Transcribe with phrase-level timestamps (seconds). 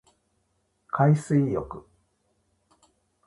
[0.87, 1.85] 海水浴